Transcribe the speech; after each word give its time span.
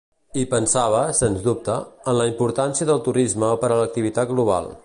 I 0.43 0.45
pensava, 0.53 1.01
sens 1.19 1.43
dubte, 1.49 1.75
en 2.13 2.19
la 2.21 2.27
importància 2.31 2.91
del 2.93 3.05
turisme 3.11 3.55
per 3.65 3.73
a 3.77 3.81
l’activitat 3.83 4.35
global. 4.37 4.73